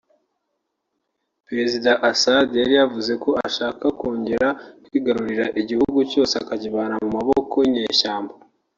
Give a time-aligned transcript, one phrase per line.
[1.47, 4.49] perezida Assad yari yavuze ko ashaka kongera
[4.85, 8.33] kwigarurira “igihugu cyose” akakivana mu maboko y’inyeshyamba